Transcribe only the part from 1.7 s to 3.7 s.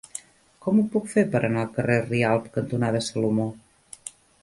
carrer Rialb cantonada Salomó?